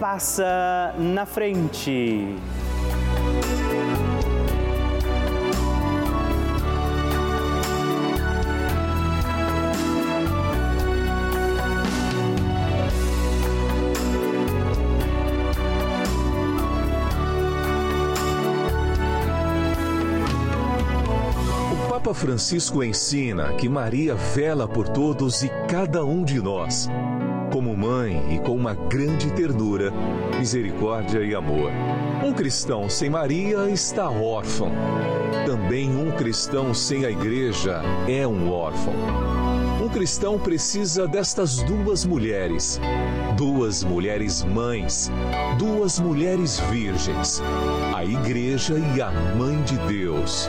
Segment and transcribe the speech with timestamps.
[0.00, 2.34] passa na frente.
[21.72, 26.88] O Papa Francisco ensina que Maria vela por todos e cada um de nós
[27.50, 29.92] como mãe e com uma grande ternura,
[30.38, 31.70] misericórdia e amor.
[32.24, 34.70] Um cristão sem Maria está órfão.
[35.46, 38.94] Também um cristão sem a igreja é um órfão.
[39.82, 42.80] Um cristão precisa destas duas mulheres,
[43.36, 45.10] duas mulheres mães,
[45.58, 47.42] duas mulheres virgens,
[47.94, 50.48] a igreja e a mãe de Deus.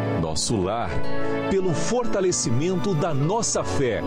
[0.31, 0.89] nosso lar
[1.49, 4.01] pelo fortalecimento da nossa fé,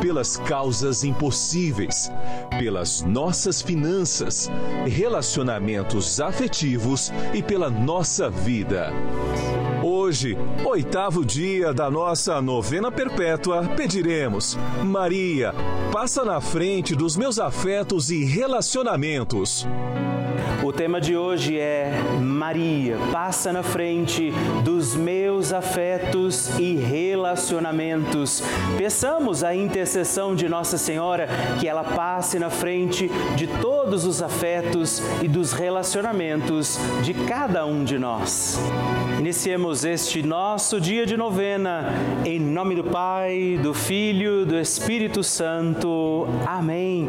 [0.00, 2.10] pelas causas impossíveis,
[2.58, 4.50] pelas nossas finanças,
[4.84, 8.92] relacionamentos afetivos e pela nossa vida.
[9.80, 15.54] Hoje, oitavo dia da nossa novena perpétua, pediremos: Maria,
[15.92, 19.64] passa na frente dos meus afetos e relacionamentos.
[20.62, 24.32] O tema de hoje é Maria, passa na frente
[24.64, 28.42] dos meus afetos e relacionamentos.
[28.78, 31.28] Peçamos a intercessão de Nossa Senhora
[31.60, 37.84] que ela passe na frente de todos os afetos e dos relacionamentos de cada um
[37.84, 38.58] de nós.
[39.18, 41.92] Iniciemos este nosso dia de novena
[42.24, 46.26] em nome do Pai, do Filho, do Espírito Santo.
[46.46, 47.08] Amém.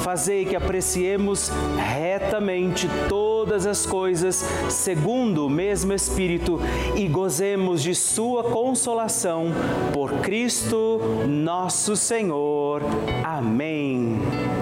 [0.00, 6.60] fazei que apreciemos retamente todas as coisas segundo o mesmo Espírito
[6.94, 9.46] e gozemos de Sua consolação
[9.92, 12.82] por Cristo nosso Senhor.
[13.24, 14.18] Amém.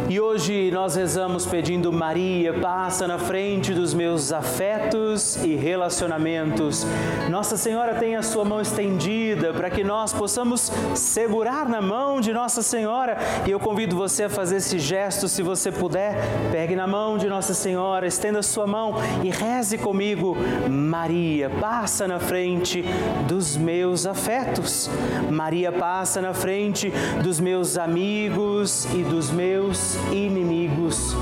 [0.09, 6.87] E hoje nós rezamos pedindo Maria, passa na frente dos meus afetos e relacionamentos.
[7.31, 12.33] Nossa Senhora tem a sua mão estendida para que nós possamos segurar na mão de
[12.33, 13.17] Nossa Senhora.
[13.47, 16.17] E eu convido você a fazer esse gesto, se você puder.
[16.51, 20.37] Pegue na mão de Nossa Senhora, estenda sua mão e reze comigo.
[20.69, 22.85] Maria, passa na frente
[23.27, 24.89] dos meus afetos.
[25.31, 26.93] Maria, passa na frente
[27.23, 31.15] dos meus amigos e dos meus inimigos.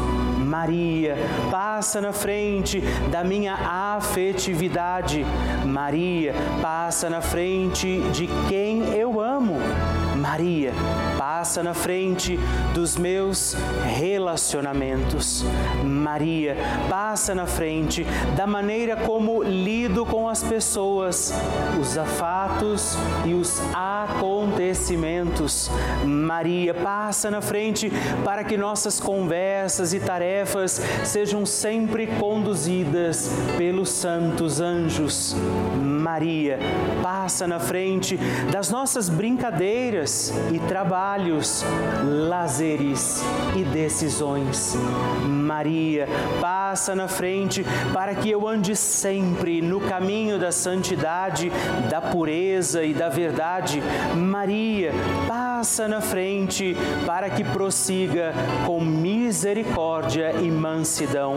[0.53, 1.17] Maria,
[1.51, 5.25] passa na frente da minha afetividade.
[5.65, 9.57] Maria, passa na frente de quem eu amo.
[10.17, 10.73] Maria,
[11.23, 12.37] passa na frente
[12.75, 13.55] dos meus
[13.97, 15.45] relacionamentos.
[15.85, 16.57] Maria,
[16.91, 18.05] passa na frente
[18.37, 21.33] da maneira como lido com as pessoas,
[21.81, 25.71] os afatos e os acontecimentos.
[26.05, 27.89] Maria, passa na frente
[28.25, 35.37] para que nossas conversas e tarefas sejam sempre conduzidas pelos santos anjos.
[36.03, 36.59] Maria,
[37.01, 38.19] passa na frente
[38.51, 41.12] das nossas brincadeiras e trabalhos,
[42.03, 43.23] lazeres
[43.57, 44.77] e decisões.
[45.25, 46.07] Maria,
[46.41, 51.53] passa na frente para que eu ande sempre no caminho da santidade,
[51.91, 53.83] da pureza e da verdade.
[54.17, 54.93] Maria,
[55.29, 56.77] passa na frente
[57.07, 58.33] para que prossiga
[58.67, 61.37] com misericórdia e mansidão.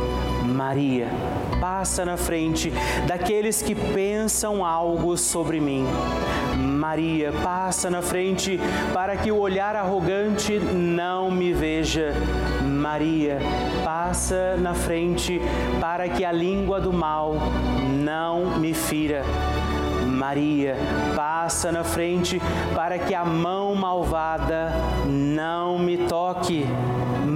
[0.61, 1.07] Maria,
[1.59, 2.71] passa na frente
[3.07, 5.87] daqueles que pensam algo sobre mim.
[6.55, 8.59] Maria, passa na frente
[8.93, 12.13] para que o olhar arrogante não me veja.
[12.61, 13.39] Maria,
[13.83, 15.41] passa na frente
[15.79, 17.33] para que a língua do mal
[17.89, 19.23] não me fira.
[20.05, 20.75] Maria,
[21.15, 22.39] passa na frente
[22.75, 24.71] para que a mão malvada
[25.07, 26.67] não me toque.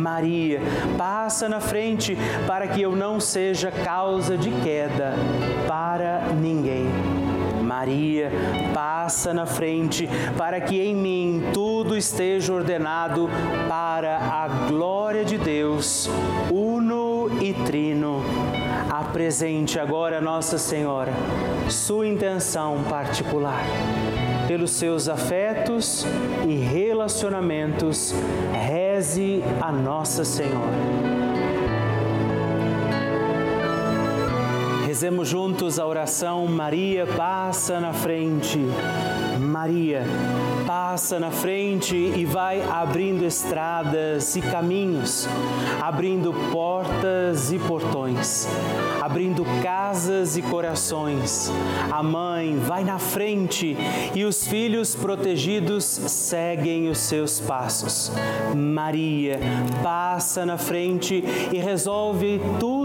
[0.06, 0.62] Maria,
[1.00, 2.16] passa na frente
[2.46, 5.16] para que eu não seja causa de queda
[5.68, 6.86] para ninguém.
[7.64, 8.32] Maria,
[8.72, 10.08] passa na frente
[10.38, 13.28] para que em mim tudo esteja ordenado
[13.68, 16.08] para a glória de Deus,
[16.52, 18.22] uno e trino.
[18.88, 21.12] Apresente agora Nossa Senhora
[21.68, 23.64] sua intenção particular.
[24.48, 26.06] Pelos seus afetos
[26.48, 28.14] e relacionamentos,
[28.54, 31.16] reze a Nossa Senhora.
[34.86, 38.60] Rezemos juntos a oração Maria passa na frente.
[39.40, 40.04] Maria
[40.76, 45.26] passa na frente e vai abrindo estradas e caminhos,
[45.82, 48.46] abrindo portas e portões,
[49.02, 51.50] abrindo casas e corações.
[51.90, 53.78] A mãe vai na frente
[54.14, 58.12] e os filhos protegidos seguem os seus passos.
[58.54, 59.40] Maria
[59.82, 61.24] passa na frente
[61.54, 62.85] e resolve tudo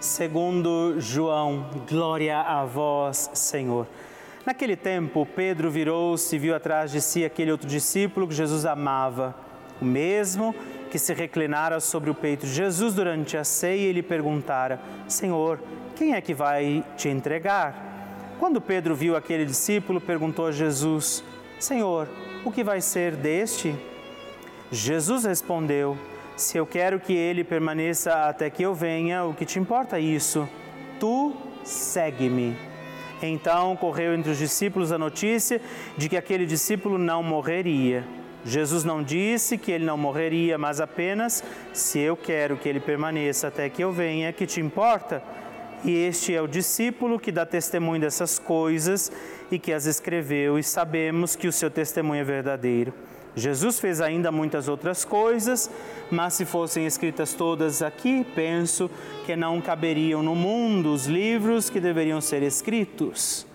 [0.00, 1.70] segundo João.
[1.88, 3.86] Glória a vós, Senhor.
[4.44, 9.34] Naquele tempo, Pedro virou-se e viu atrás de si aquele outro discípulo que Jesus amava,
[9.80, 10.54] o mesmo
[10.90, 15.60] que se reclinara sobre o peito de Jesus durante a ceia e lhe perguntara: Senhor,
[15.96, 18.36] quem é que vai te entregar?
[18.38, 21.24] Quando Pedro viu aquele discípulo, perguntou a Jesus:
[21.58, 22.08] Senhor,
[22.44, 23.74] o que vai ser deste?
[24.70, 25.96] Jesus respondeu:
[26.36, 30.46] Se eu quero que ele permaneça até que eu venha, o que te importa isso?
[31.00, 32.54] Tu segue-me.
[33.22, 35.58] Então correu entre os discípulos a notícia
[35.96, 38.04] de que aquele discípulo não morreria.
[38.44, 43.48] Jesus não disse que ele não morreria, mas apenas: se eu quero que ele permaneça
[43.48, 45.22] até que eu venha, que te importa?
[45.82, 49.10] E este é o discípulo que dá testemunho dessas coisas
[49.50, 52.92] e que as escreveu, e sabemos que o seu testemunho é verdadeiro.
[53.36, 55.70] Jesus fez ainda muitas outras coisas,
[56.10, 58.90] mas se fossem escritas todas aqui, penso
[59.26, 63.46] que não caberiam no mundo os livros que deveriam ser escritos.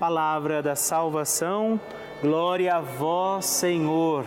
[0.00, 1.80] Palavra da salvação,
[2.20, 4.24] glória a vós, Senhor.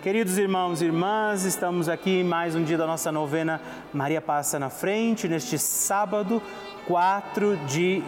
[0.00, 3.60] Queridos irmãos e irmãs, estamos aqui mais um dia da nossa novena
[3.92, 6.40] Maria Passa na Frente, neste sábado
[6.86, 8.02] 4 de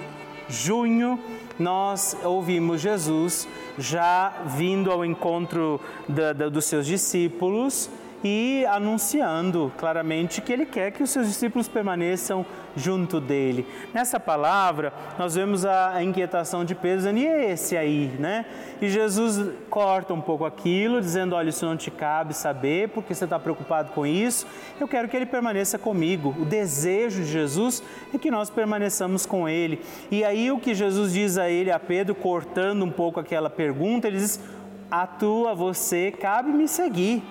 [0.53, 1.19] junho
[1.59, 7.89] nós ouvimos Jesus já vindo ao encontro da, da, dos seus discípulos
[8.25, 13.67] e anunciando claramente que ele quer que os seus discípulos permaneçam junto dele.
[13.93, 18.47] Nessa palavra, nós vemos a inquietação de Pedro dizendo: e esse aí, né?
[18.81, 23.25] E Jesus corta um pouco aquilo, dizendo: olha, isso não te cabe saber, porque você
[23.25, 24.47] está preocupado com isso.
[24.81, 26.35] Eu quero que ele permaneça comigo.
[26.39, 27.83] O desejo de Jesus
[28.15, 29.81] é que nós permaneçamos com ele.
[30.11, 34.07] E aí, o que Jesus diz a ele, a Pedro, cortando um pouco aquela pergunta,
[34.07, 34.41] ele diz:
[34.91, 37.23] a tu, a você, cabe me seguir.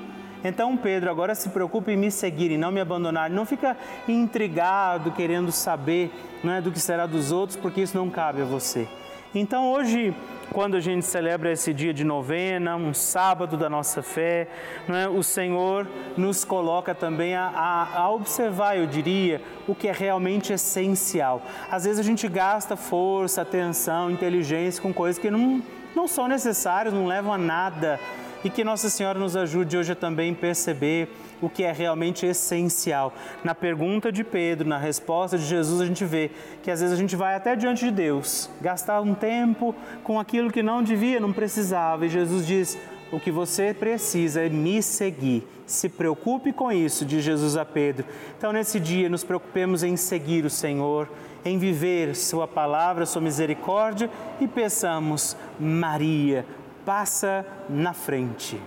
[0.43, 3.29] Então, Pedro, agora se preocupe em me seguir e não me abandonar.
[3.29, 6.11] Não fica intrigado, querendo saber
[6.43, 8.87] não é, do que será dos outros, porque isso não cabe a você.
[9.33, 10.13] Então, hoje,
[10.51, 14.47] quando a gente celebra esse dia de novena, um sábado da nossa fé,
[14.87, 19.87] não é, o Senhor nos coloca também a, a, a observar, eu diria, o que
[19.87, 21.41] é realmente essencial.
[21.69, 25.61] Às vezes a gente gasta força, atenção, inteligência com coisas que não,
[25.95, 27.97] não são necessárias, não levam a nada
[28.43, 31.09] e que Nossa Senhora nos ajude hoje a também perceber
[31.41, 33.13] o que é realmente essencial.
[33.43, 36.31] Na pergunta de Pedro, na resposta de Jesus, a gente vê
[36.61, 40.51] que às vezes a gente vai até diante de Deus, gastar um tempo com aquilo
[40.51, 42.77] que não devia, não precisava, e Jesus diz:
[43.11, 45.45] o que você precisa é me seguir.
[45.65, 48.05] Se preocupe com isso, diz Jesus a Pedro.
[48.37, 51.09] Então, nesse dia, nos preocupemos em seguir o Senhor,
[51.43, 56.45] em viver Sua palavra, Sua misericórdia e peçamos, Maria,
[56.85, 58.59] passa na frente.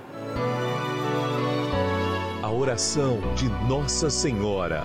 [2.43, 4.85] A oração de Nossa Senhora.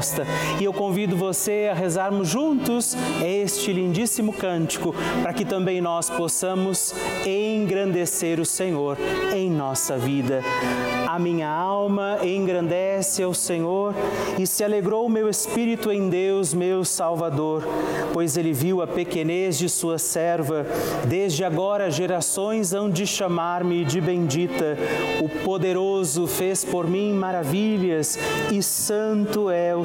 [0.00, 0.26] resposta.
[0.58, 6.94] E eu convido você a rezarmos juntos este lindíssimo cântico, para que também nós possamos
[7.26, 8.96] engrandecer o Senhor
[9.34, 10.42] em nossa vida.
[11.06, 13.94] A minha alma engrandece ao Senhor
[14.38, 17.64] e se alegrou o meu espírito em Deus, meu Salvador,
[18.12, 20.64] pois ele viu a pequenez de sua serva.
[21.08, 24.78] Desde agora gerações hão de chamar-me de bendita.
[25.20, 28.18] O poderoso fez por mim maravilhas
[28.52, 29.84] e santo é o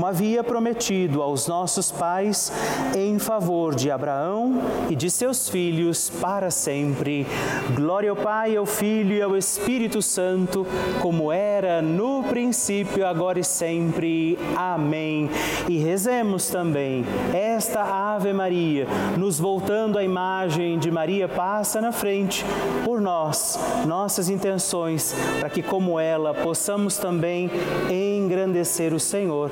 [0.05, 2.51] havia prometido aos nossos pais,
[2.95, 7.25] em favor de Abraão e de seus filhos para sempre.
[7.75, 10.65] Glória ao Pai, ao Filho e ao Espírito Santo,
[11.01, 14.37] como era no princípio, agora e sempre.
[14.55, 15.29] Amém.
[15.67, 22.45] E rezemos também esta Ave Maria, nos voltando à imagem de Maria passa na frente
[22.83, 27.49] por nós, nossas intenções, para que como ela possamos também
[27.89, 29.51] engrandecer o Senhor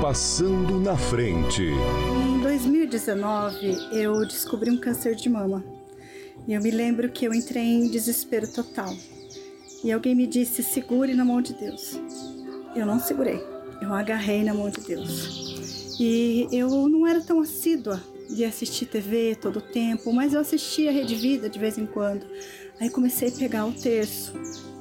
[0.00, 1.62] passando na frente.
[1.62, 5.64] Em 2019, eu descobri um câncer de mama.
[6.46, 8.94] E eu me lembro que eu entrei em desespero total.
[9.82, 11.98] E alguém me disse: segure na mão de Deus.
[12.76, 13.40] Eu não segurei,
[13.80, 15.96] eu agarrei na mão de Deus.
[15.98, 20.90] E eu não era tão assídua de assistir TV todo o tempo, mas eu assistia
[20.90, 22.26] a Rede Vida de vez em quando.
[22.80, 24.32] Aí comecei a pegar o terço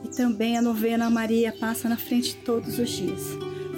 [0.03, 3.21] e também a novena Maria passa na frente todos os dias.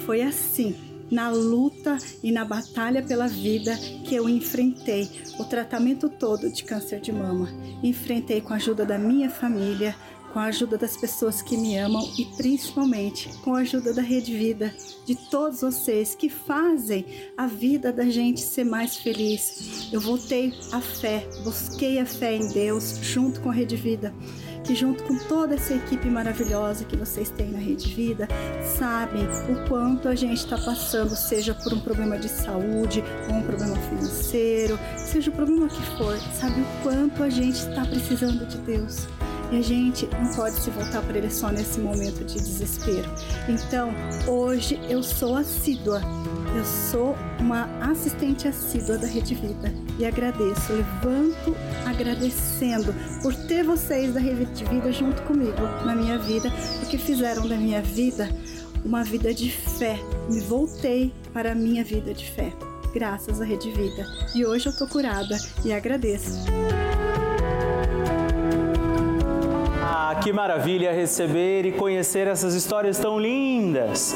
[0.05, 6.51] Foi assim, na luta e na batalha pela vida que eu enfrentei o tratamento todo
[6.51, 7.47] de câncer de mama.
[7.83, 9.95] Enfrentei com a ajuda da minha família,
[10.33, 14.35] com a ajuda das pessoas que me amam e principalmente com a ajuda da Rede
[14.35, 14.73] Vida,
[15.05, 17.05] de todos vocês que fazem
[17.37, 19.89] a vida da gente ser mais feliz.
[19.93, 24.11] Eu voltei à fé, busquei a fé em Deus junto com a Rede Vida
[24.63, 28.27] que junto com toda essa equipe maravilhosa que vocês têm na Rede Vida,
[28.77, 33.43] sabem o quanto a gente está passando, seja por um problema de saúde ou um
[33.43, 38.57] problema financeiro, seja o problema que for, sabe o quanto a gente está precisando de
[38.59, 39.07] Deus.
[39.51, 43.07] E a gente não pode se voltar para Ele só nesse momento de desespero.
[43.47, 43.93] Então,
[44.27, 46.01] hoje eu sou assídua
[46.55, 54.13] eu sou uma assistente assídua da Rede Vida e agradeço, levanto agradecendo por ter vocês
[54.13, 58.29] da Rede Vida junto comigo na minha vida, porque fizeram da minha vida
[58.83, 59.99] uma vida de fé.
[60.29, 62.53] Me voltei para a minha vida de fé,
[62.93, 64.05] graças à Rede Vida.
[64.35, 66.43] E hoje eu tô curada e agradeço.
[70.23, 74.15] que maravilha receber e conhecer essas histórias tão lindas.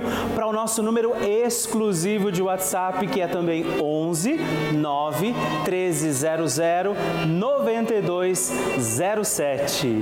[0.33, 4.39] para o nosso número exclusivo de WhatsApp, que é também 11
[4.73, 6.57] 9 1300
[7.27, 10.01] 9207.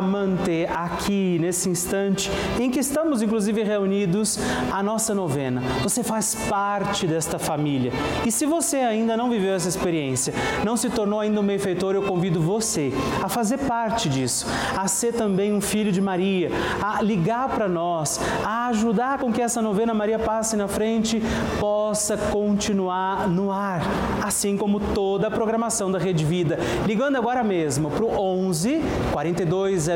[0.00, 4.38] manter aqui, nesse instante em que estamos, inclusive, reunidos,
[4.70, 5.62] a nossa novena.
[5.82, 7.92] Você faz parte desta família.
[8.24, 10.32] E se você ainda não viveu essa experiência,
[10.64, 15.12] não se tornou ainda um benfeitor, eu convido você a fazer parte disso, a ser
[15.12, 16.50] também um filho de Maria,
[16.82, 21.22] a ligar para nós, a ajudar com que essa novena Maria passe na frente
[21.58, 23.82] possa continuar no ar,
[24.22, 26.58] assim como toda a programação da Rede Vida.
[26.86, 28.80] Ligando agora mesmo para o 11
[29.12, 29.88] 42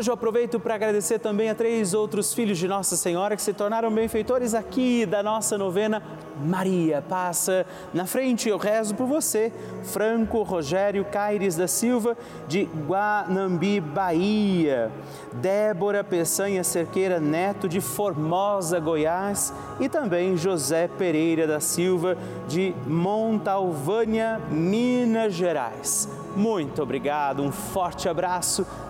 [0.00, 3.52] Hoje eu aproveito para agradecer também a três outros filhos de Nossa Senhora que se
[3.52, 6.02] tornaram benfeitores aqui da nossa novena
[6.42, 7.04] Maria.
[7.06, 9.52] Passa na frente, eu rezo por você.
[9.84, 12.16] Franco Rogério Caires da Silva,
[12.48, 14.90] de Guanambi, Bahia.
[15.34, 19.52] Débora Peçanha Cerqueira Neto, de Formosa, Goiás.
[19.78, 22.16] E também José Pereira da Silva,
[22.48, 26.08] de Montalvânia, Minas Gerais.
[26.34, 28.64] Muito obrigado, um forte abraço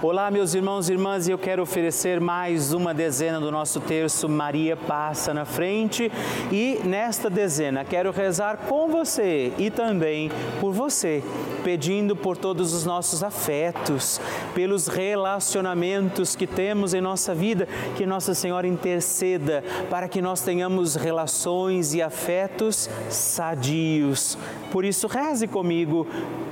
[0.00, 4.76] Olá, meus irmãos e irmãs, eu quero oferecer mais uma dezena do nosso terço Maria
[4.76, 6.08] Passa na Frente.
[6.52, 10.30] E nesta dezena quero rezar com você e também
[10.60, 11.20] por você,
[11.64, 14.20] pedindo por todos os nossos afetos,
[14.54, 20.94] pelos relacionamentos que temos em nossa vida, que Nossa Senhora interceda para que nós tenhamos
[20.94, 24.38] relações e afetos sadios.
[24.70, 26.06] Por isso, reze comigo,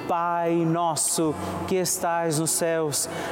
[0.09, 1.35] Pai nosso
[1.67, 3.09] que estais nos céus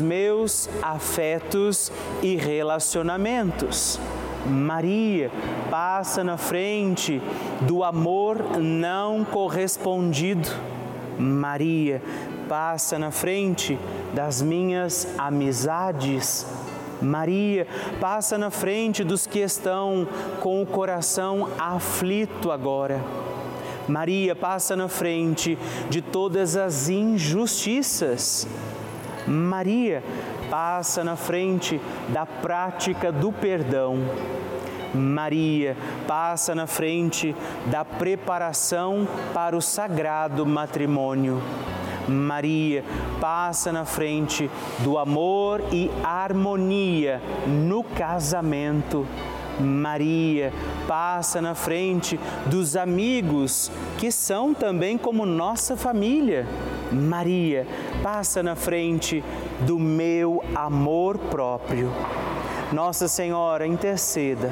[0.00, 1.90] meus afetos
[2.22, 3.98] e relacionamentos.
[4.46, 5.30] Maria
[5.70, 7.20] passa na frente
[7.62, 10.48] do amor não correspondido.
[11.18, 12.02] Maria
[12.48, 13.78] passa na frente
[14.12, 16.46] das minhas amizades.
[17.00, 17.66] Maria
[18.00, 20.06] passa na frente dos que estão
[20.40, 23.02] com o coração aflito agora.
[23.88, 25.58] Maria passa na frente
[25.90, 28.46] de todas as injustiças.
[29.26, 30.02] Maria
[30.50, 33.98] passa na frente da prática do perdão.
[34.94, 37.34] Maria passa na frente
[37.66, 41.42] da preparação para o sagrado matrimônio.
[42.06, 42.84] Maria
[43.20, 49.06] passa na frente do amor e harmonia no casamento.
[49.60, 50.52] Maria
[50.86, 56.46] passa na frente dos amigos que são também como nossa família.
[56.92, 57.66] Maria
[58.02, 59.22] passa na frente
[59.60, 61.92] do meu amor próprio.
[62.72, 64.50] Nossa Senhora, interceda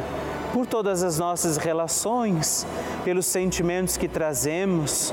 [0.52, 2.66] por todas as nossas relações,
[3.04, 5.12] pelos sentimentos que trazemos